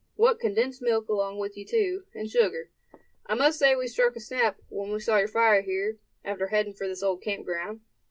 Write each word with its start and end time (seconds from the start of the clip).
What, 0.15 0.39
condensed 0.39 0.81
milk 0.81 1.09
along 1.09 1.37
with 1.37 1.55
you, 1.55 1.63
too, 1.63 2.05
and 2.15 2.27
sugar. 2.27 2.71
I 3.27 3.35
must 3.35 3.59
say 3.59 3.75
we 3.75 3.85
struck 3.85 4.15
a 4.15 4.19
snap 4.19 4.59
when 4.69 4.91
we 4.91 4.99
saw 4.99 5.19
your 5.19 5.27
fire 5.27 5.61
here, 5.61 5.99
after 6.25 6.47
heading 6.47 6.73
for 6.73 6.87
this 6.87 7.03
old 7.03 7.21
camp 7.21 7.45
ground. 7.45 7.81